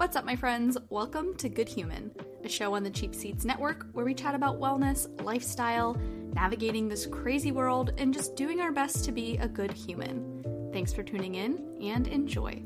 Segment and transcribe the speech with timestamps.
[0.00, 0.78] What's up, my friends?
[0.88, 2.10] Welcome to Good Human,
[2.42, 5.94] a show on the Cheap Seats Network where we chat about wellness, lifestyle,
[6.32, 10.70] navigating this crazy world, and just doing our best to be a good human.
[10.72, 12.62] Thanks for tuning in and enjoy.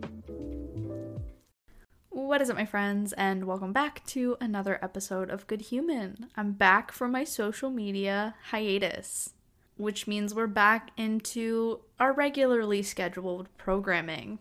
[2.11, 6.29] What is up, my friends, and welcome back to another episode of Good Human.
[6.37, 9.31] I'm back from my social media hiatus,
[9.77, 14.39] which means we're back into our regularly scheduled programming.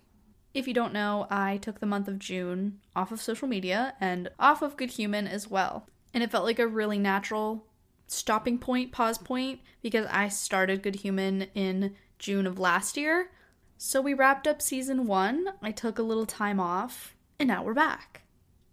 [0.54, 4.30] If you don't know, I took the month of June off of social media and
[4.40, 5.88] off of Good Human as well.
[6.14, 7.66] And it felt like a really natural
[8.06, 13.32] stopping point, pause point, because I started Good Human in June of last year.
[13.78, 15.48] So we wrapped up season one.
[15.62, 18.22] I took a little time off, and now we're back.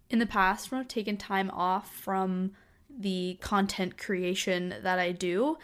[0.09, 2.51] In the past, when I've taken time off from
[2.89, 5.57] the content creation that I do,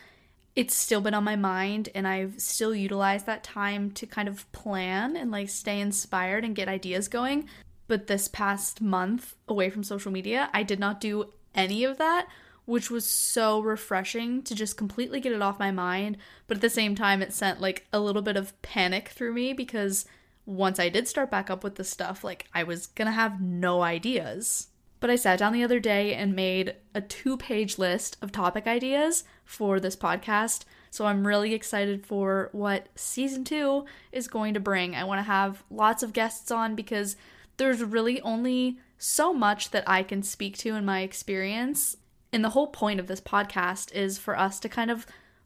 [0.58, 4.52] it's still been on my mind and I've still utilized that time to kind of
[4.54, 7.48] plan and like stay inspired and get ideas going.
[7.88, 12.28] But this past month away from social media, I did not do any of that,
[12.66, 16.18] which was so refreshing to just completely get it off my mind.
[16.48, 19.54] But at the same time, it sent like a little bit of panic through me
[19.54, 20.06] because
[20.48, 23.84] once I did start back up with the stuff, like I was gonna have no
[23.84, 24.70] ideas.
[25.00, 28.66] But I sat down the other day and made a two page list of topic
[28.68, 30.64] ideas for this podcast.
[30.90, 34.96] So I'm really excited for what season two is going to bring.
[34.96, 37.16] I want to have lots of guests on because
[37.58, 41.98] there's really only so much that I can speak to in my experience.
[42.34, 45.06] And the whole point of this podcast is for us to kind of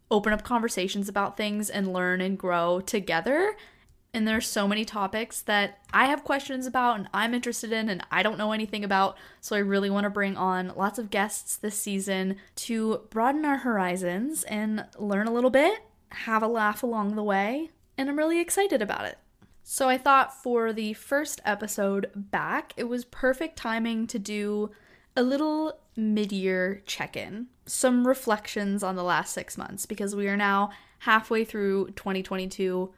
[0.10, 3.56] open up conversations about things and learn and grow together
[4.14, 8.06] and there's so many topics that I have questions about and I'm interested in and
[8.12, 9.18] I don't know anything about.
[9.40, 13.60] So I really want to bring on lots of guests this season to broaden our
[13.60, 18.42] horizons and learn a little bit, have a laugh along the way, and I'm really
[18.42, 19.18] excited about it.
[19.64, 24.72] So I thought for the first episode back, it was perfect timing to do
[25.16, 30.72] a little mid-year check-in, some reflections on the last 6 months because we are now
[31.00, 32.94] halfway through 2022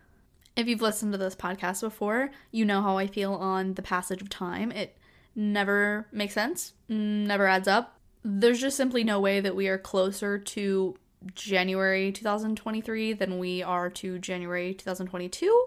[0.55, 4.21] if you've listened to this podcast before, you know how I feel on the passage
[4.21, 4.71] of time.
[4.71, 4.97] It
[5.35, 7.99] never makes sense, never adds up.
[8.23, 10.97] There's just simply no way that we are closer to
[11.35, 15.65] January 2023 than we are to January 2022.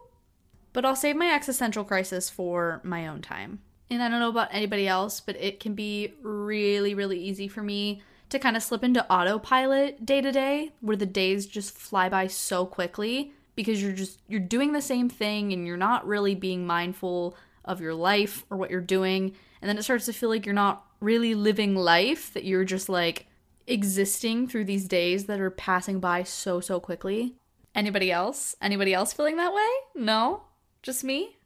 [0.72, 3.60] But I'll save my existential crisis for my own time.
[3.88, 7.62] And I don't know about anybody else, but it can be really, really easy for
[7.62, 12.08] me to kind of slip into autopilot day to day, where the days just fly
[12.08, 16.34] by so quickly because you're just you're doing the same thing and you're not really
[16.34, 19.34] being mindful of your life or what you're doing.
[19.60, 22.88] And then it starts to feel like you're not really living life that you're just
[22.88, 23.26] like
[23.66, 27.34] existing through these days that are passing by so so quickly.
[27.74, 28.54] Anybody else?
[28.62, 29.68] Anybody else feeling that way?
[29.94, 30.44] No?
[30.82, 31.36] Just me?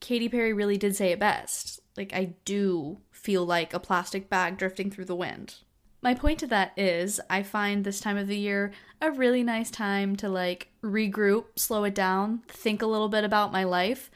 [0.00, 1.80] Katy Perry really did say it best.
[1.96, 5.56] Like i do feel like a plastic bag drifting through the wind
[6.02, 9.70] my point to that is, I find this time of the year a really nice
[9.70, 14.10] time to like regroup, slow it down, think a little bit about my life.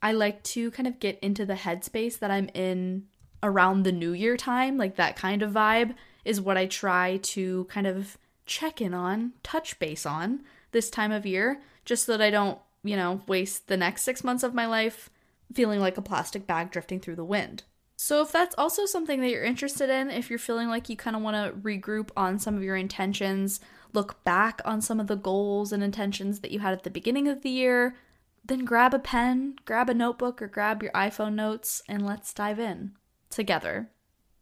[0.00, 3.06] I like to kind of get into the headspace that I'm in
[3.42, 5.94] around the new year time, like that kind of vibe
[6.24, 8.16] is what I try to kind of
[8.46, 12.58] check in on, touch base on this time of year, just so that I don't,
[12.84, 15.10] you know, waste the next six months of my life
[15.52, 17.64] feeling like a plastic bag drifting through the wind.
[18.04, 21.14] So, if that's also something that you're interested in, if you're feeling like you kind
[21.14, 23.60] of want to regroup on some of your intentions,
[23.92, 27.28] look back on some of the goals and intentions that you had at the beginning
[27.28, 27.94] of the year,
[28.44, 32.58] then grab a pen, grab a notebook, or grab your iPhone notes, and let's dive
[32.58, 32.90] in
[33.30, 33.88] together.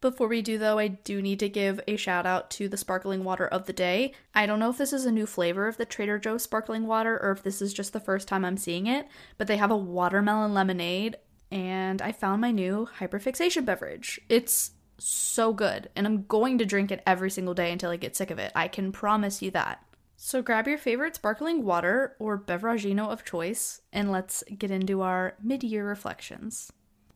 [0.00, 3.25] Before we do, though, I do need to give a shout out to the sparkling
[3.25, 4.15] water of the day.
[4.34, 7.21] I don't know if this is a new flavor of the Trader Joe's sparkling water
[7.22, 9.06] or if this is just the first time I'm seeing it,
[9.37, 11.19] but they have a watermelon lemonade
[11.50, 14.20] and I found my new hyperfixation beverage.
[14.28, 18.16] It's so good, and I'm going to drink it every single day until I get
[18.16, 18.52] sick of it.
[18.54, 19.84] I can promise you that.
[20.16, 25.34] So grab your favorite sparkling water or beveragino of choice, and let's get into our
[25.42, 26.70] mid year reflections.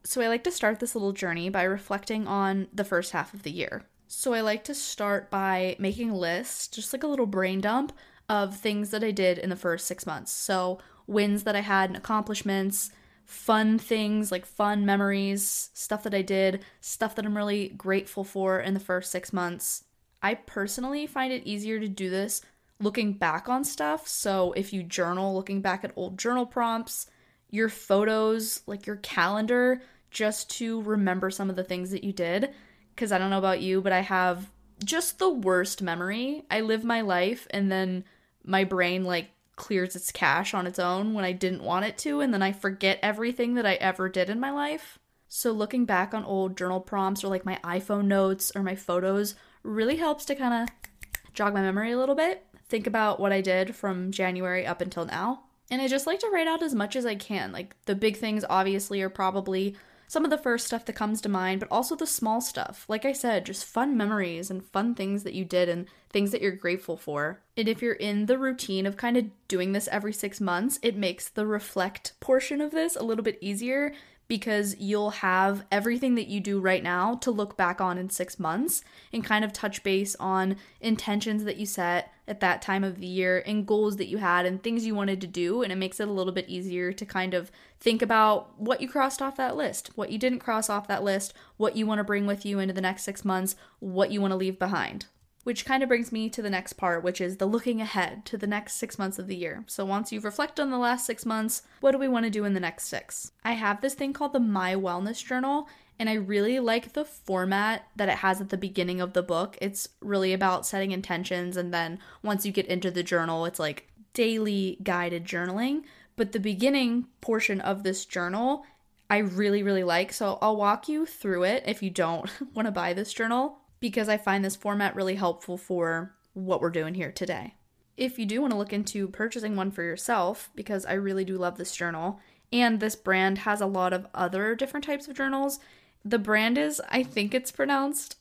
[0.07, 3.43] So, I like to start this little journey by reflecting on the first half of
[3.43, 3.85] the year.
[4.07, 7.91] So, I like to start by making a list, just like a little brain dump
[8.29, 10.31] of things that I did in the first six months.
[10.31, 12.91] So, wins that I had and accomplishments,
[13.25, 18.61] fun things, like fun memories, stuff that I did, stuff that I'm really grateful for
[18.61, 19.85] in the first six months.
[20.23, 22.43] I personally find it easier to do this
[22.81, 24.09] looking back on stuff.
[24.09, 27.07] So if you journal, looking back at old journal prompts,
[27.51, 29.81] your photos, like your calendar,
[30.11, 32.51] just to remember some of the things that you did.
[32.95, 34.51] Because I don't know about you, but I have
[34.85, 36.45] just the worst memory.
[36.51, 38.05] I live my life and then
[38.45, 42.21] my brain like clears its cache on its own when I didn't want it to,
[42.21, 44.99] and then I forget everything that I ever did in my life.
[45.29, 49.35] So, looking back on old journal prompts or like my iPhone notes or my photos
[49.63, 50.93] really helps to kind of
[51.33, 55.05] jog my memory a little bit, think about what I did from January up until
[55.05, 55.45] now.
[55.71, 57.51] And I just like to write out as much as I can.
[57.51, 59.77] Like, the big things obviously are probably
[60.15, 62.85] some of the first stuff that comes to mind, but also the small stuff.
[62.89, 66.41] Like I said, just fun memories and fun things that you did and things that
[66.41, 67.41] you're grateful for.
[67.57, 70.97] And if you're in the routine of kind of doing this every six months, it
[70.97, 73.93] makes the reflect portion of this a little bit easier
[74.29, 78.39] because you'll have everything that you do right now to look back on in six
[78.39, 83.01] months and kind of touch base on intentions that you set at that time of
[83.01, 85.63] the year and goals that you had and things you wanted to do.
[85.63, 87.51] And it makes it a little bit easier to kind of
[87.81, 91.35] think about what you crossed off that list, what you didn't cross off that list,
[91.57, 94.33] what you want to bring with you into the next six months, what you want
[94.33, 95.07] to leave behind.
[95.43, 98.39] Which kind of brings me to the next part, which is the looking ahead to
[98.39, 99.63] the next six months of the year.
[99.67, 102.47] So, once you've reflected on the last six months, what do we want to do
[102.47, 103.33] in the next six?
[103.45, 105.69] I have this thing called the My Wellness Journal,
[105.99, 109.57] and I really like the format that it has at the beginning of the book.
[109.61, 113.89] It's really about setting intentions, and then once you get into the journal, it's like
[114.13, 115.83] daily guided journaling.
[116.17, 118.65] But the beginning portion of this journal,
[119.11, 120.13] I really, really like.
[120.13, 124.09] So, I'll walk you through it if you don't want to buy this journal because
[124.09, 127.55] I find this format really helpful for what we're doing here today.
[127.97, 131.37] If you do want to look into purchasing one for yourself, because I really do
[131.37, 132.19] love this journal,
[132.53, 135.61] and this brand has a lot of other different types of journals.
[136.05, 138.17] The brand is, I think it's pronounced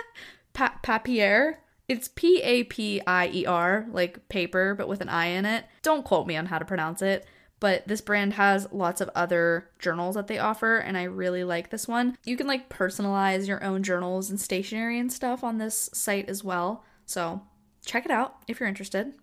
[0.52, 1.58] pa- Papier.
[1.88, 5.64] It's P A P I E R, like paper, but with an I in it.
[5.82, 7.26] Don't quote me on how to pronounce it
[7.64, 11.70] but this brand has lots of other journals that they offer and I really like
[11.70, 12.18] this one.
[12.22, 16.44] You can like personalize your own journals and stationery and stuff on this site as
[16.44, 16.84] well.
[17.06, 17.40] So,
[17.82, 19.14] check it out if you're interested.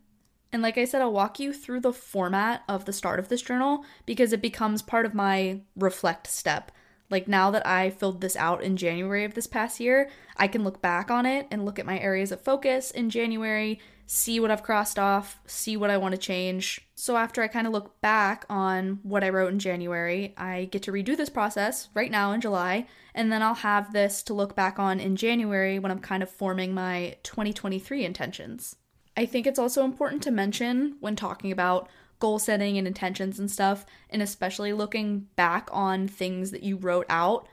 [0.51, 3.43] And like I said, I'll walk you through the format of the start of this
[3.43, 6.71] journal because it becomes part of my reflect step.
[7.11, 10.63] Like now that I filled this out in January of this past year, I can
[10.63, 14.49] look back on it and look at my areas of focus in January, see what
[14.49, 16.79] I've crossed off, see what I want to change.
[16.95, 20.83] So after I kind of look back on what I wrote in January, I get
[20.83, 24.55] to redo this process right now in July, and then I'll have this to look
[24.55, 28.77] back on in January when I'm kind of forming my 2023 intentions.
[29.17, 31.89] I think it's also important to mention when talking about
[32.21, 37.06] goal setting and intentions and stuff, and especially looking back on things that you wrote
[37.09, 37.47] out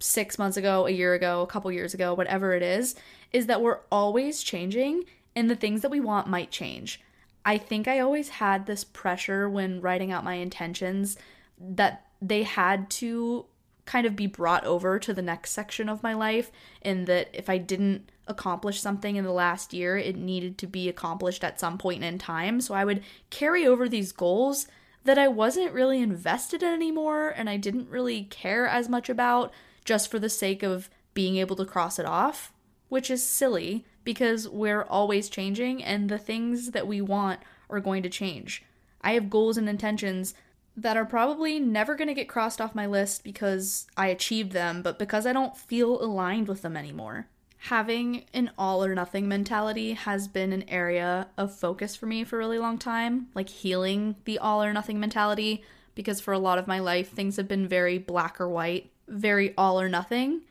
[0.00, 2.94] six months ago, a year ago, a couple years ago, whatever it is,
[3.32, 5.04] is that we're always changing
[5.36, 7.00] and the things that we want might change.
[7.44, 11.18] I think I always had this pressure when writing out my intentions
[11.58, 13.44] that they had to
[13.86, 16.50] kind of be brought over to the next section of my life,
[16.82, 20.88] and that if I didn't accomplish something in the last year, it needed to be
[20.88, 22.60] accomplished at some point in time.
[22.60, 24.66] So I would carry over these goals
[25.04, 29.52] that I wasn't really invested in anymore and I didn't really care as much about
[29.84, 32.52] just for the sake of being able to cross it off,
[32.88, 38.02] which is silly because we're always changing and the things that we want are going
[38.02, 38.64] to change.
[39.02, 40.34] I have goals and intentions
[40.76, 44.82] that are probably never going to get crossed off my list because I achieved them,
[44.82, 47.28] but because I don't feel aligned with them anymore.
[47.58, 52.36] Having an all or nothing mentality has been an area of focus for me for
[52.36, 55.62] a really long time, like healing the all or nothing mentality,
[55.94, 59.54] because for a lot of my life, things have been very black or white, very
[59.56, 60.42] all or nothing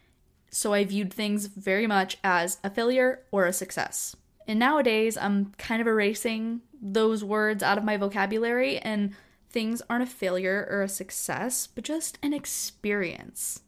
[0.53, 4.15] so I viewed things very much as a failure or a success.
[4.47, 9.15] And nowadays, I'm kind of erasing those words out of my vocabulary, and
[9.53, 13.61] things aren't a failure or a success, but just an experience.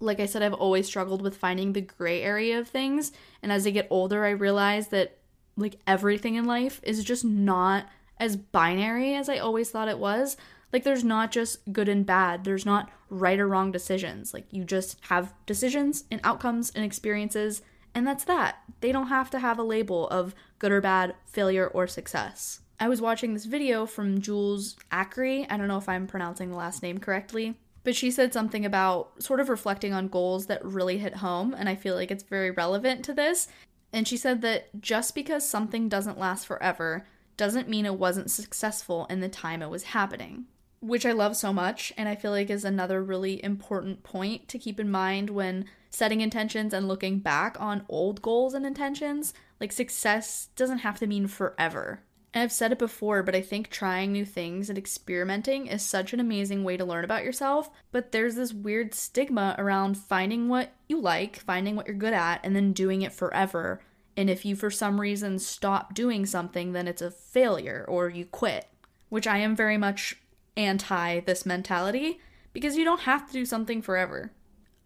[0.00, 3.66] Like I said, I've always struggled with finding the gray area of things, and as
[3.66, 5.18] I get older, I realize that
[5.56, 7.86] like everything in life is just not
[8.18, 10.36] as binary as I always thought it was.
[10.72, 14.34] Like, there's not just good and bad, there's not right or wrong decisions.
[14.34, 17.62] Like, you just have decisions and outcomes and experiences,
[17.94, 18.58] and that's that.
[18.80, 22.60] They don't have to have a label of good or bad, failure or success.
[22.80, 25.46] I was watching this video from Jules Acree.
[25.50, 29.22] I don't know if I'm pronouncing the last name correctly, but she said something about
[29.22, 32.50] sort of reflecting on goals that really hit home, and I feel like it's very
[32.50, 33.48] relevant to this.
[33.92, 37.06] And she said that just because something doesn't last forever
[37.36, 40.46] doesn't mean it wasn't successful in the time it was happening
[40.80, 44.58] which I love so much, and I feel like is another really important point to
[44.58, 49.34] keep in mind when setting intentions and looking back on old goals and intentions.
[49.60, 52.02] Like, success doesn't have to mean forever.
[52.34, 56.12] And I've said it before, but I think trying new things and experimenting is such
[56.12, 57.70] an amazing way to learn about yourself.
[57.90, 62.40] But there's this weird stigma around finding what you like, finding what you're good at,
[62.44, 63.80] and then doing it forever.
[64.16, 68.26] And if you, for some reason, stop doing something, then it's a failure or you
[68.26, 68.66] quit,
[69.08, 70.16] which I am very much
[70.56, 72.20] anti this mentality
[72.52, 74.32] because you don't have to do something forever.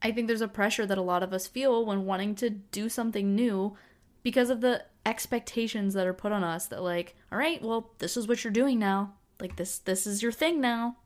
[0.02, 2.88] I think there's a pressure that a lot of us feel when wanting to do
[2.88, 3.76] something new
[4.22, 8.16] because of the expectations that are put on us that like, all right, well, this
[8.16, 9.14] is what you're doing now.
[9.40, 10.97] Like this this is your thing now.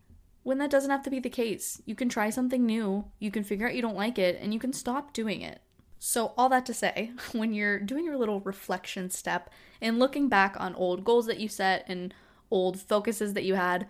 [0.42, 1.82] When that doesn't have to be the case.
[1.86, 4.60] You can try something new, you can figure out you don't like it, and you
[4.60, 5.60] can stop doing it.
[5.98, 9.50] So, all that to say, when you're doing your little reflection step
[9.80, 12.14] and looking back on old goals that you set and
[12.50, 13.88] old focuses that you had,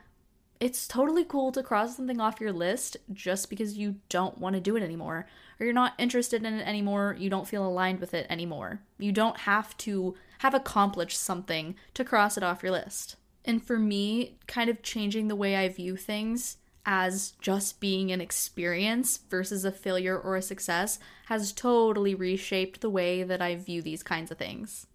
[0.61, 4.61] it's totally cool to cross something off your list just because you don't want to
[4.61, 5.27] do it anymore
[5.59, 8.81] or you're not interested in it anymore, you don't feel aligned with it anymore.
[8.99, 13.17] You don't have to have accomplished something to cross it off your list.
[13.45, 18.21] And for me, kind of changing the way I view things as just being an
[18.21, 23.83] experience versus a failure or a success has totally reshaped the way that I view
[23.83, 24.87] these kinds of things.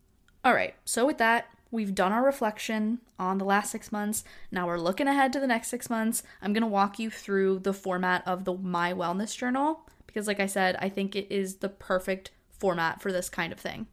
[0.44, 4.24] All right, so with that, we've done our reflection on the last six months.
[4.51, 6.22] Now we're looking ahead to the next six months.
[6.42, 10.40] I'm going to walk you through the format of the My Wellness Journal because, like
[10.40, 13.88] I said, I think it is the perfect format for this kind of thing.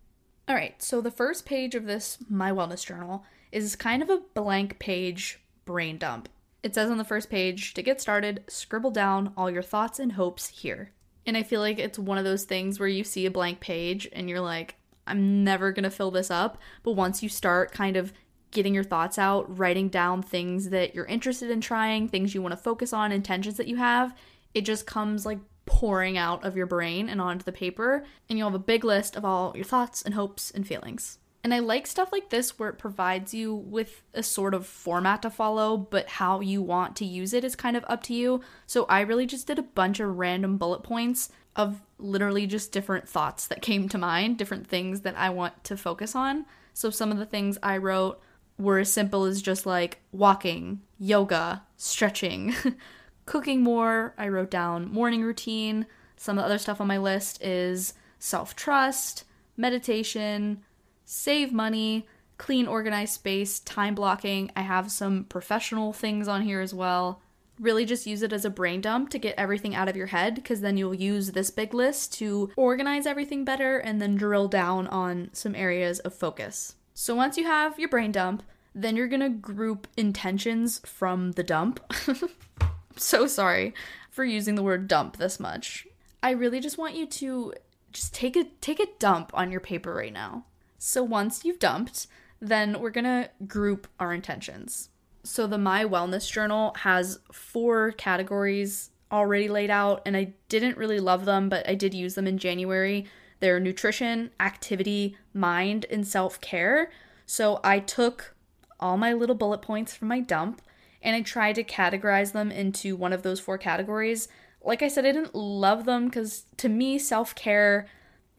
[0.49, 4.23] All right, so the first page of this My Wellness Journal is kind of a
[4.35, 6.29] blank page brain dump.
[6.63, 10.13] It says on the first page to get started, scribble down all your thoughts and
[10.13, 10.91] hopes here.
[11.25, 14.09] And I feel like it's one of those things where you see a blank page
[14.13, 14.77] and you're like,
[15.09, 16.59] I'm never gonna fill this up.
[16.83, 18.13] But once you start kind of
[18.51, 22.57] getting your thoughts out, writing down things that you're interested in trying, things you wanna
[22.57, 24.15] focus on, intentions that you have,
[24.55, 28.05] it just comes like pouring out of your brain and onto the paper.
[28.29, 31.19] And you'll have a big list of all your thoughts and hopes and feelings.
[31.45, 35.23] And I like stuff like this where it provides you with a sort of format
[35.23, 38.41] to follow, but how you want to use it is kind of up to you.
[38.67, 43.09] So I really just did a bunch of random bullet points of literally just different
[43.09, 46.47] thoughts that came to mind, different things that I want to focus on.
[46.73, 48.21] So some of the things I wrote
[48.57, 52.55] were as simple as just like walking, yoga, stretching,
[53.27, 54.15] cooking more.
[54.17, 55.87] I wrote down morning routine.
[56.17, 59.25] Some of the other stuff on my list is self trust,
[59.57, 60.63] meditation,
[61.05, 62.07] save money,
[62.39, 64.53] clean, organized space, time blocking.
[64.55, 67.21] I have some professional things on here as well
[67.61, 70.35] really just use it as a brain dump to get everything out of your head
[70.35, 74.87] because then you'll use this big list to organize everything better and then drill down
[74.89, 76.77] on some areas of focus.
[76.95, 78.43] So once you have your brain dump,
[78.75, 81.81] then you're gonna group intentions from the dump.
[82.97, 83.75] so sorry
[84.11, 85.87] for using the word dump this much.
[86.23, 87.55] I really just want you to
[87.93, 90.45] just take a take a dump on your paper right now.
[90.79, 92.07] So once you've dumped,
[92.41, 94.91] then we're gonna group our intentions.
[95.29, 101.01] So the My Wellness Journal has four categories already laid out, and I didn't really
[101.01, 103.05] love them, but I did use them in January.
[103.41, 106.91] They're nutrition, activity, mind, and self care.
[107.27, 108.35] So I took
[108.81, 110.63] all my little bullet points from my dump
[111.03, 114.29] and I tried to categorize them into one of those four categories.
[114.65, 117.87] Like I said, I didn't love them because to me, self care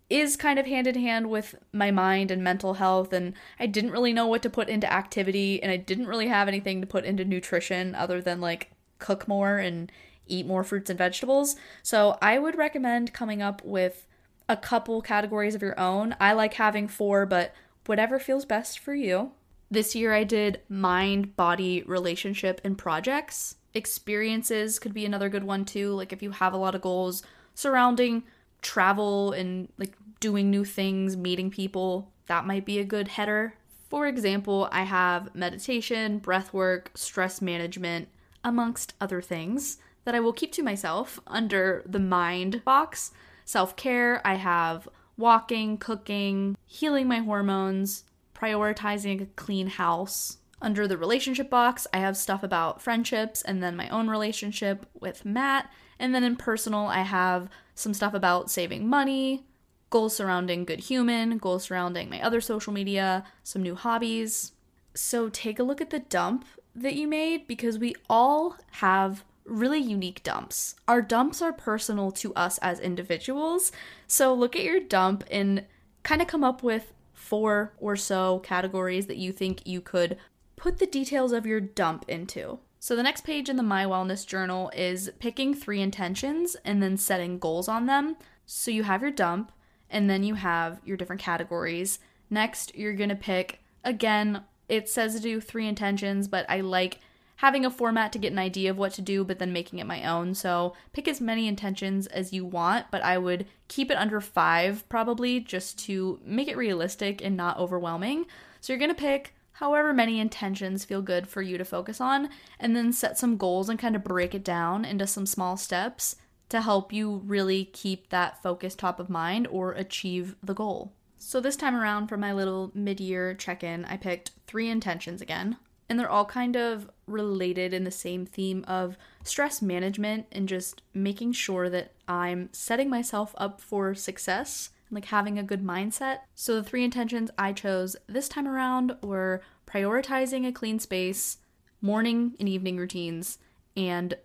[0.09, 3.91] is kind of hand in hand with my mind and mental health and I didn't
[3.91, 7.05] really know what to put into activity and I didn't really have anything to put
[7.05, 9.91] into nutrition other than like cook more and
[10.27, 11.55] eat more fruits and vegetables.
[11.83, 14.07] So I would recommend coming up with
[14.47, 16.15] a couple categories of your own.
[16.19, 17.53] I like having four, but
[17.85, 19.31] whatever feels best for you.
[19.71, 23.55] This year I did mind, body, relationship, and projects.
[23.75, 25.93] Experiences could be another good one too.
[25.93, 27.21] Like if you have a lot of goals
[27.53, 28.23] surrounding
[28.61, 33.55] travel and like doing new things, meeting people, that might be a good header.
[33.89, 38.09] For example, I have meditation, breath work, stress management,
[38.43, 43.11] amongst other things that I will keep to myself under the mind box.
[43.45, 50.37] Self care, I have walking, cooking, healing my hormones, prioritizing a clean house.
[50.61, 55.25] Under the relationship box, I have stuff about friendships and then my own relationship with
[55.25, 55.69] Matt.
[55.97, 59.45] And then in personal, I have some stuff about saving money,
[59.89, 64.53] goals surrounding Good Human, goals surrounding my other social media, some new hobbies.
[64.93, 69.79] So take a look at the dump that you made because we all have really
[69.79, 70.75] unique dumps.
[70.87, 73.71] Our dumps are personal to us as individuals.
[74.07, 75.65] So look at your dump and
[76.03, 80.17] kind of come up with four or so categories that you think you could
[80.55, 82.59] put the details of your dump into.
[82.81, 86.95] So, the next page in the My Wellness Journal is picking three intentions and then
[86.95, 88.15] setting goals on them.
[88.45, 89.51] So, you have your dump
[89.89, 91.99] and then you have your different categories.
[92.29, 96.99] Next, you're going to pick, again, it says to do three intentions, but I like
[97.37, 99.87] having a format to get an idea of what to do, but then making it
[99.87, 100.35] my own.
[100.35, 104.87] So, pick as many intentions as you want, but I would keep it under five
[104.89, 108.25] probably just to make it realistic and not overwhelming.
[108.61, 112.29] So, you're going to pick however many intentions feel good for you to focus on,
[112.59, 116.15] and then set some goals and kind of break it down into some small steps
[116.49, 120.91] to help you really keep that focus top of mind or achieve the goal.
[121.17, 125.21] So, this time around for my little mid year check in, I picked three intentions
[125.21, 125.57] again.
[125.87, 130.83] And they're all kind of related in the same theme of stress management and just
[130.93, 136.19] making sure that I'm setting myself up for success, like having a good mindset.
[136.35, 141.37] So, the three intentions I chose this time around were prioritizing a clean space,
[141.81, 143.39] morning and evening routines,
[143.75, 144.15] and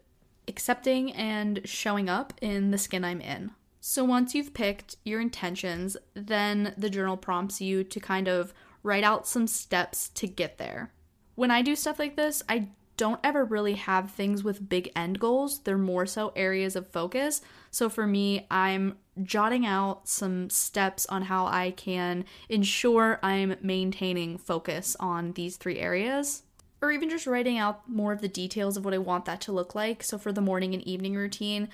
[0.48, 3.52] accepting and showing up in the skin I'm in.
[3.80, 9.04] So, once you've picked your intentions, then the journal prompts you to kind of write
[9.04, 10.92] out some steps to get there.
[11.34, 15.18] When I do stuff like this, I don't ever really have things with big end
[15.18, 15.60] goals.
[15.60, 17.40] They're more so areas of focus.
[17.70, 24.38] So for me, I'm jotting out some steps on how I can ensure I'm maintaining
[24.38, 26.42] focus on these three areas.
[26.85, 29.53] Or even just writing out more of the details of what I want that to
[29.53, 30.03] look like.
[30.03, 31.69] So for the morning and evening routine,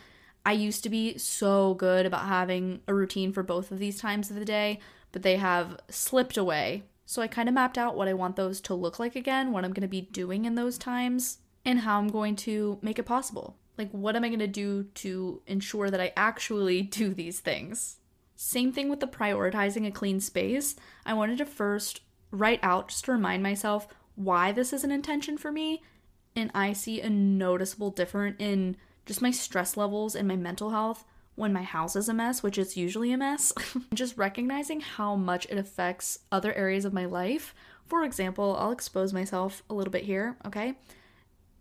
[0.46, 4.30] I used to be so good about having a routine for both of these times
[4.30, 4.78] of the day,
[5.12, 8.60] but they have slipped away so I kind of mapped out what I want those
[8.60, 11.98] to look like again, what I'm going to be doing in those times, and how
[11.98, 13.56] I'm going to make it possible.
[13.76, 17.96] Like, what am I going to do to ensure that I actually do these things?
[18.36, 20.76] Same thing with the prioritizing a clean space.
[21.04, 22.00] I wanted to first
[22.30, 23.88] write out just to remind myself
[24.20, 25.82] why this is an intention for me.
[26.36, 31.04] And I see a noticeable difference in just my stress levels and my mental health
[31.34, 33.52] when my house is a mess, which is usually a mess,
[33.94, 37.54] just recognizing how much it affects other areas of my life.
[37.86, 40.74] For example, I'll expose myself a little bit here, okay?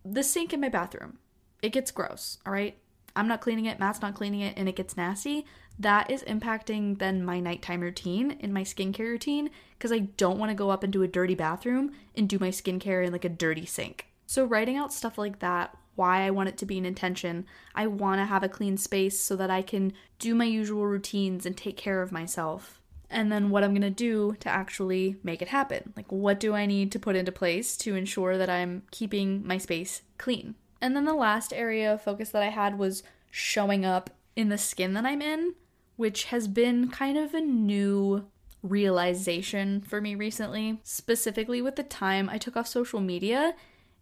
[0.03, 1.17] The sink in my bathroom,
[1.61, 2.77] it gets gross, all right?
[3.15, 5.45] I'm not cleaning it, Matt's not cleaning it, and it gets nasty.
[5.79, 10.49] That is impacting then my nighttime routine and my skincare routine because I don't want
[10.49, 13.65] to go up into a dirty bathroom and do my skincare in like a dirty
[13.65, 14.07] sink.
[14.27, 17.45] So, writing out stuff like that why I want it to be an intention.
[17.75, 21.45] I want to have a clean space so that I can do my usual routines
[21.45, 22.79] and take care of myself.
[23.09, 25.93] And then what I'm going to do to actually make it happen.
[25.97, 29.57] Like, what do I need to put into place to ensure that I'm keeping my
[29.57, 30.55] space clean?
[30.79, 34.57] And then the last area of focus that I had was showing up in the
[34.57, 35.55] skin that I'm in,
[35.99, 38.25] which has been kind of a new
[38.63, 43.53] realization for me recently, specifically with the time I took off social media.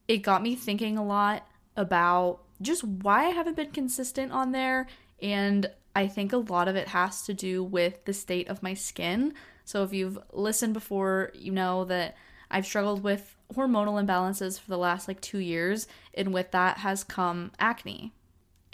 [0.07, 4.85] It got me thinking a lot about just why I haven't been consistent on there.
[5.23, 8.75] And I think a lot of it has to do with the state of my
[8.75, 9.33] skin.
[9.65, 12.15] So if you've listened before, you know that
[12.51, 17.03] I've struggled with hormonal imbalances for the last like two years, and with that has
[17.03, 18.13] come acne.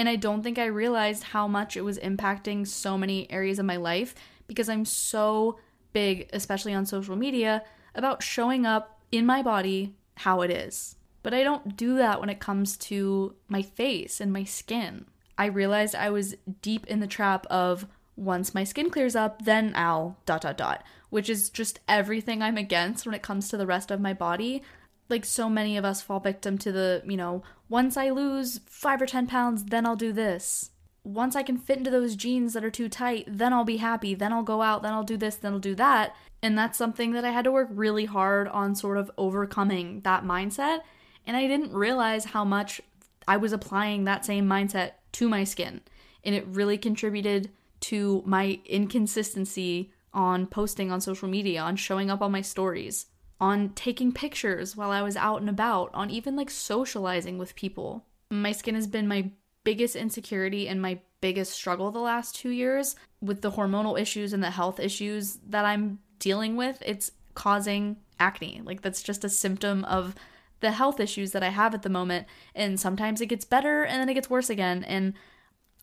[0.04, 3.66] And I don't think I realized how much it was impacting so many areas of
[3.66, 4.14] my life
[4.48, 5.60] because I'm so
[5.94, 7.64] big, especially on social media,
[7.96, 10.98] about showing up in my body how it is.
[11.22, 15.06] But I don't do that when it comes to my face and my skin.
[15.38, 17.88] I realized I was deep in the trap of
[18.18, 22.58] once my skin clears up, then I'll dot dot dot, which is just everything I'm
[22.58, 24.64] against when it comes to the rest of my body.
[25.10, 29.02] Like so many of us fall victim to the, you know, once I lose five
[29.02, 30.72] or 10 pounds, then I'll do this.
[31.04, 34.16] Once I can fit into those jeans that are too tight, then I'll be happy.
[34.16, 36.16] Then I'll go out, then I'll do this, then I'll do that.
[36.42, 40.24] And that's something that I had to work really hard on sort of overcoming that
[40.24, 40.80] mindset
[41.26, 42.82] and I didn't realize how much
[43.28, 45.82] I was applying that same mindset to my skin.
[46.24, 52.22] And it really contributed to my inconsistency on posting on social media, on showing up
[52.22, 53.08] on my stories,
[53.44, 58.06] on taking pictures while I was out and about, on even like socializing with people.
[58.32, 59.32] My skin has been my
[59.66, 64.42] biggest insecurity and my biggest struggle the last two years with the hormonal issues and
[64.42, 66.82] the health issues that I'm dealing with.
[66.86, 68.62] It's causing acne.
[68.64, 70.16] Like, that's just a symptom of
[70.62, 72.28] the health issues that I have at the moment.
[72.56, 74.86] And sometimes it gets better and then it gets worse again.
[74.86, 75.16] And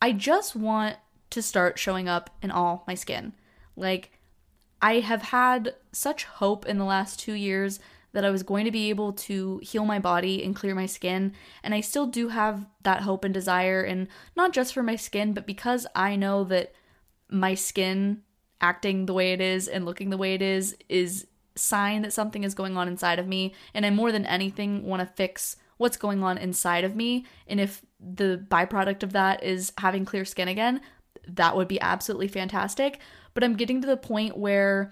[0.01, 0.95] I just want
[1.29, 3.33] to start showing up in all my skin.
[3.75, 4.13] Like,
[4.81, 7.79] I have had such hope in the last two years
[8.13, 11.33] that I was going to be able to heal my body and clear my skin.
[11.63, 15.33] And I still do have that hope and desire, and not just for my skin,
[15.33, 16.73] but because I know that
[17.29, 18.23] my skin
[18.59, 22.43] acting the way it is and looking the way it is is sign that something
[22.43, 25.97] is going on inside of me and I more than anything want to fix what's
[25.97, 30.47] going on inside of me and if the byproduct of that is having clear skin
[30.47, 30.79] again
[31.27, 32.99] that would be absolutely fantastic
[33.33, 34.91] but I'm getting to the point where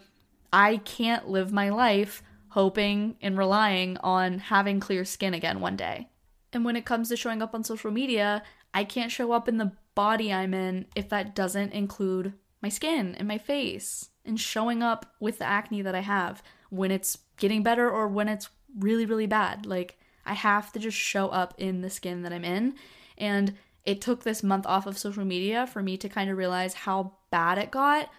[0.52, 6.10] I can't live my life hoping and relying on having clear skin again one day.
[6.52, 8.42] And when it comes to showing up on social media,
[8.74, 13.15] I can't show up in the body I'm in if that doesn't include my skin
[13.15, 17.62] and my face and showing up with the acne that I have when it's getting
[17.62, 19.65] better or when it's really, really bad.
[19.65, 22.76] Like, I have to just show up in the skin that I'm in.
[23.18, 26.74] And it took this month off of social media for me to kind of realize
[26.74, 28.10] how bad it got.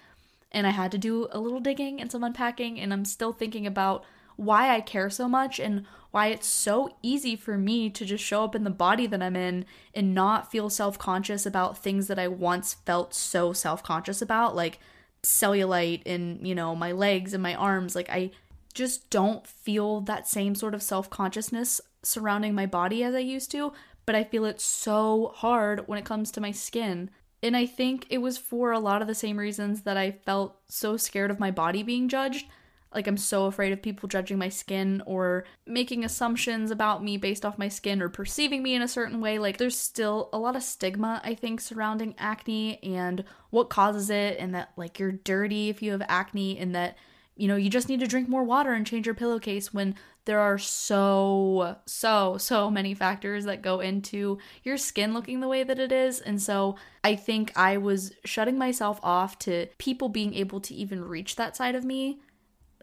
[0.52, 3.66] And I had to do a little digging and some unpacking, and I'm still thinking
[3.66, 4.04] about
[4.36, 8.42] why I care so much and why it's so easy for me to just show
[8.42, 12.18] up in the body that I'm in and not feel self conscious about things that
[12.18, 14.80] I once felt so self conscious about, like
[15.22, 17.94] cellulite in, you know, my legs and my arms.
[17.94, 18.30] Like, I
[18.74, 23.50] just don't feel that same sort of self consciousness surrounding my body as I used
[23.52, 23.72] to,
[24.10, 27.10] but I feel it so hard when it comes to my skin.
[27.44, 30.58] And I think it was for a lot of the same reasons that I felt
[30.66, 32.46] so scared of my body being judged.
[32.92, 37.46] Like, I'm so afraid of people judging my skin or making assumptions about me based
[37.46, 39.38] off my skin or perceiving me in a certain way.
[39.38, 44.38] Like, there's still a lot of stigma, I think, surrounding acne and what causes it,
[44.40, 46.98] and that, like, you're dirty if you have acne, and that
[47.40, 49.94] you know, you just need to drink more water and change your pillowcase when
[50.26, 55.64] there are so, so, so many factors that go into your skin looking the way
[55.64, 56.20] that it is.
[56.20, 61.02] And so I think I was shutting myself off to people being able to even
[61.02, 62.20] reach that side of me.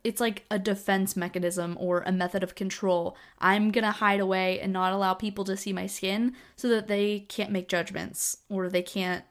[0.03, 3.15] It's like a defense mechanism or a method of control.
[3.37, 7.21] I'm gonna hide away and not allow people to see my skin so that they
[7.29, 9.23] can't make judgments or they can't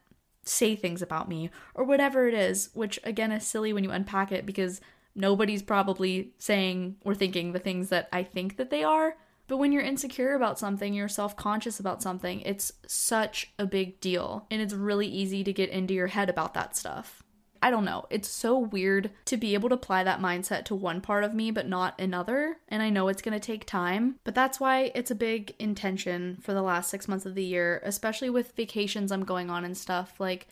[0.44, 4.30] say things about me or whatever it is, which again is silly when you unpack
[4.30, 4.80] it because
[5.16, 9.16] nobody's probably saying or thinking the things that I think that they are.
[9.48, 14.00] But when you're insecure about something, you're self conscious about something, it's such a big
[14.00, 14.46] deal.
[14.50, 17.22] And it's really easy to get into your head about that stuff.
[17.62, 18.06] I don't know.
[18.10, 21.50] It's so weird to be able to apply that mindset to one part of me,
[21.50, 22.58] but not another.
[22.68, 26.38] And I know it's going to take time, but that's why it's a big intention
[26.42, 29.76] for the last six months of the year, especially with vacations I'm going on and
[29.76, 30.20] stuff.
[30.20, 30.48] Like,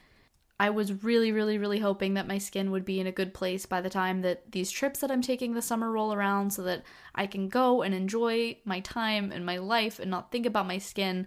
[0.58, 3.66] I was really, really, really hoping that my skin would be in a good place
[3.66, 6.84] by the time that these trips that I'm taking this summer roll around so that
[7.14, 10.78] I can go and enjoy my time and my life and not think about my
[10.78, 11.26] skin.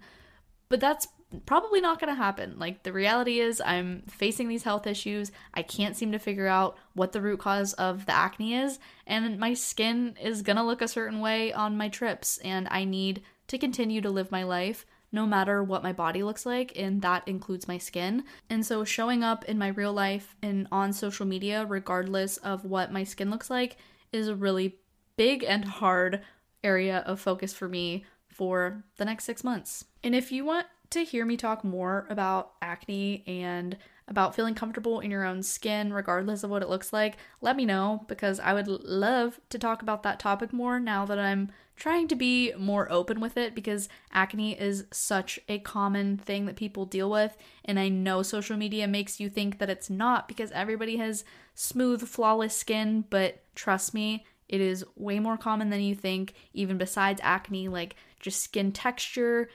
[0.70, 1.08] But that's
[1.44, 2.58] probably not going to happen.
[2.58, 5.30] Like, the reality is, I'm facing these health issues.
[5.52, 9.38] I can't seem to figure out what the root cause of the acne is, and
[9.38, 13.22] my skin is going to look a certain way on my trips, and I need
[13.48, 17.26] to continue to live my life no matter what my body looks like, and that
[17.26, 18.24] includes my skin.
[18.50, 22.92] And so, showing up in my real life and on social media, regardless of what
[22.92, 23.76] my skin looks like,
[24.12, 24.78] is a really
[25.16, 26.22] big and hard
[26.62, 29.84] area of focus for me for the next six months.
[30.04, 33.76] And if you want to hear me talk more about acne and
[34.08, 37.66] about feeling comfortable in your own skin, regardless of what it looks like, let me
[37.66, 42.08] know because I would love to talk about that topic more now that I'm trying
[42.08, 46.86] to be more open with it because acne is such a common thing that people
[46.86, 47.36] deal with.
[47.64, 51.24] And I know social media makes you think that it's not because everybody has
[51.54, 56.78] smooth, flawless skin, but trust me, it is way more common than you think, even
[56.78, 59.48] besides acne, like just skin texture,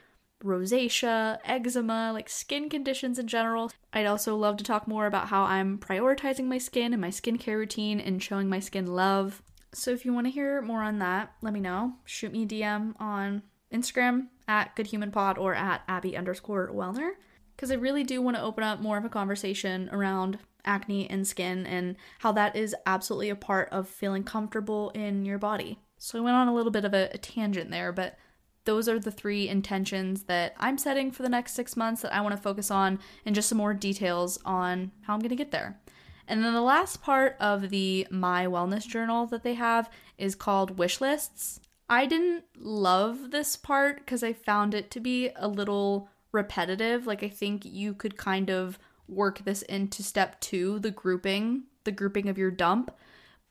[0.43, 3.71] rosacea, eczema, like skin conditions in general.
[3.91, 7.57] I'd also love to talk more about how I'm prioritizing my skin and my skincare
[7.57, 9.41] routine and showing my skin love.
[9.73, 11.93] So if you want to hear more on that, let me know.
[12.05, 17.11] Shoot me a DM on Instagram at goodhumanpod or at abby underscore wellner
[17.55, 21.27] because I really do want to open up more of a conversation around acne and
[21.27, 25.79] skin and how that is absolutely a part of feeling comfortable in your body.
[25.97, 28.17] So I went on a little bit of a, a tangent there, but
[28.65, 32.21] those are the three intentions that I'm setting for the next six months that I
[32.21, 35.51] want to focus on, and just some more details on how I'm going to get
[35.51, 35.79] there.
[36.27, 40.77] And then the last part of the My Wellness Journal that they have is called
[40.77, 41.59] wish lists.
[41.89, 47.05] I didn't love this part because I found it to be a little repetitive.
[47.05, 51.91] Like, I think you could kind of work this into step two, the grouping, the
[51.91, 52.91] grouping of your dump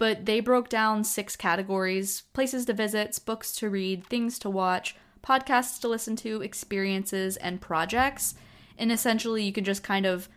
[0.03, 4.97] but they broke down six categories places to visit, books to read, things to watch,
[5.25, 8.35] podcasts to listen to, experiences, and projects.
[8.77, 10.29] And essentially, you can just kind of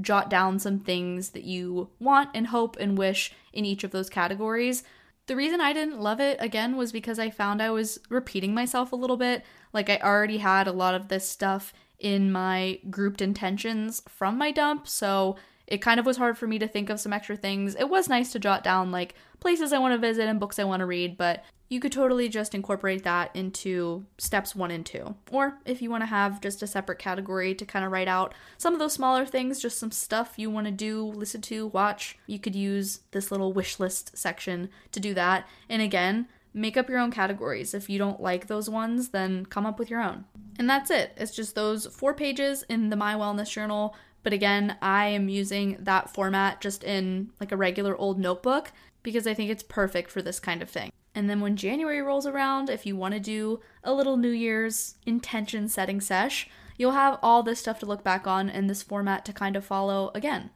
[0.00, 4.08] jot down some things that you want and hope and wish in each of those
[4.08, 4.84] categories.
[5.26, 8.92] The reason I didn't love it again was because I found I was repeating myself
[8.92, 9.44] a little bit.
[9.72, 14.52] Like, I already had a lot of this stuff in my grouped intentions from my
[14.52, 15.34] dump, so
[15.66, 17.74] it kind of was hard for me to think of some extra things.
[17.74, 20.64] It was nice to jot down like places I want to visit and books I
[20.64, 25.14] want to read, but you could totally just incorporate that into steps one and two.
[25.30, 28.34] Or if you want to have just a separate category to kind of write out
[28.58, 32.18] some of those smaller things, just some stuff you want to do, listen to, watch,
[32.26, 35.48] you could use this little wish list section to do that.
[35.68, 37.74] And again, make up your own categories.
[37.74, 40.26] If you don't like those ones, then come up with your own.
[40.58, 41.12] And that's it.
[41.16, 45.76] It's just those four pages in the My Wellness Journal but again, I am using
[45.78, 48.72] that format just in like a regular old notebook
[49.04, 50.90] because I think it's perfect for this kind of thing.
[51.14, 54.96] And then when January rolls around, if you want to do a little New Year's
[55.06, 59.24] intention setting sesh, you'll have all this stuff to look back on and this format
[59.26, 60.50] to kind of follow again.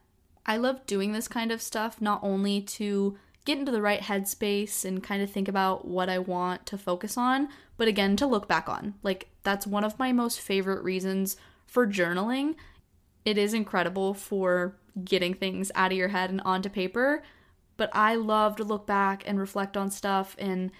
[0.45, 4.83] I love doing this kind of stuff not only to get into the right headspace
[4.83, 8.47] and kind of think about what I want to focus on, but again, to look
[8.47, 8.95] back on.
[9.03, 12.55] Like, that's one of my most favorite reasons for journaling.
[13.25, 17.23] It is incredible for getting things out of your head and onto paper,
[17.77, 20.71] but I love to look back and reflect on stuff and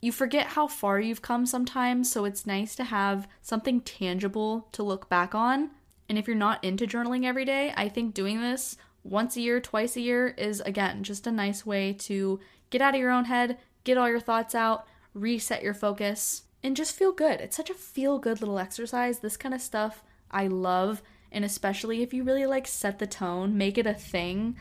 [0.00, 4.82] you forget how far you've come sometimes, so it's nice to have something tangible to
[4.82, 5.70] look back on.
[6.10, 9.60] And if you're not into journaling every day, I think doing this once a year,
[9.60, 13.24] twice a year is again just a nice way to get out of your own
[13.24, 17.40] head, get all your thoughts out, reset your focus, and just feel good.
[17.40, 19.20] It's such a feel good little exercise.
[19.20, 21.02] This kind of stuff I love,
[21.34, 24.56] and especially if you really like set the tone, make it a thing.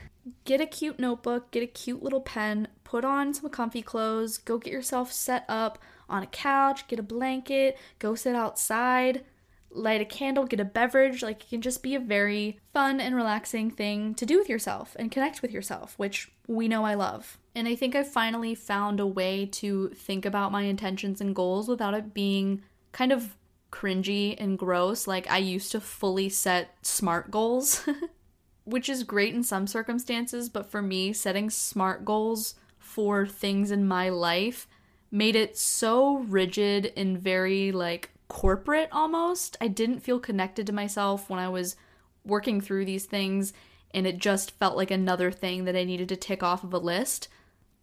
[0.45, 4.57] Get a cute notebook, get a cute little pen, put on some comfy clothes, go
[4.57, 5.77] get yourself set up
[6.09, 9.23] on a couch, get a blanket, go sit outside,
[9.69, 11.21] light a candle, get a beverage.
[11.21, 14.95] Like, it can just be a very fun and relaxing thing to do with yourself
[14.97, 17.37] and connect with yourself, which we know I love.
[17.55, 21.67] And I think I've finally found a way to think about my intentions and goals
[21.67, 23.35] without it being kind of
[23.73, 25.07] cringy and gross.
[25.07, 27.89] Like, I used to fully set SMART goals,
[28.63, 33.87] which is great in some circumstances, but for me, setting SMART goals for things in
[33.87, 34.67] my life
[35.11, 39.57] made it so rigid and very like corporate almost.
[39.59, 41.75] I didn't feel connected to myself when I was
[42.23, 43.53] working through these things,
[43.91, 46.77] and it just felt like another thing that I needed to tick off of a
[46.79, 47.27] list.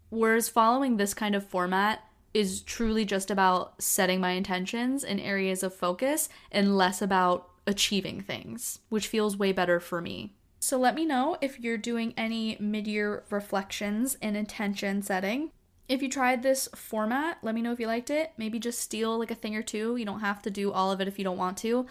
[0.09, 5.63] Whereas following this kind of format is truly just about setting my intentions and areas
[5.63, 10.35] of focus and less about achieving things, which feels way better for me.
[10.61, 15.51] So let me know if you're doing any mid year reflections and intention setting.
[15.89, 18.33] If you tried this format, let me know if you liked it.
[18.37, 19.97] Maybe just steal like a thing or two.
[19.97, 21.87] You don't have to do all of it if you don't want to.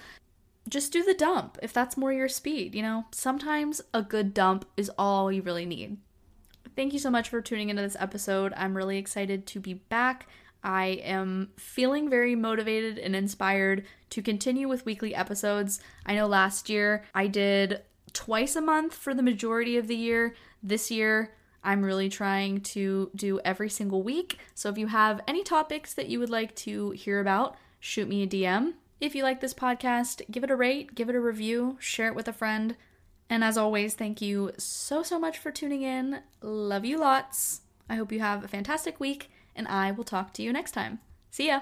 [0.69, 3.05] Just do the dump if that's more your speed, you know?
[3.11, 5.97] Sometimes a good dump is all you really need.
[6.79, 8.53] Thank you so much for tuning into this episode.
[8.55, 10.29] I'm really excited to be back.
[10.63, 15.81] I am feeling very motivated and inspired to continue with weekly episodes.
[16.05, 17.81] I know last year I did
[18.13, 20.35] twice a month for the majority of the year.
[20.63, 21.33] This year,
[21.65, 24.39] I'm really trying to do every single week.
[24.55, 28.23] So if you have any topics that you would like to hear about, shoot me
[28.23, 28.75] a DM.
[29.01, 32.15] If you like this podcast, give it a rate, give it a review, share it
[32.15, 32.77] with a friend.
[33.29, 36.21] And as always, thank you so, so much for tuning in.
[36.41, 37.61] Love you lots.
[37.87, 40.99] I hope you have a fantastic week, and I will talk to you next time.
[41.29, 41.61] See ya!